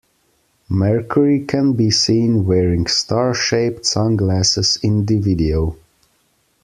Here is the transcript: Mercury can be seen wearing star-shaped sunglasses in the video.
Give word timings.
Mercury 0.69 1.45
can 1.45 1.73
be 1.73 1.91
seen 1.91 2.47
wearing 2.47 2.87
star-shaped 2.87 3.85
sunglasses 3.85 4.79
in 4.81 5.05
the 5.05 5.19
video. 5.19 5.77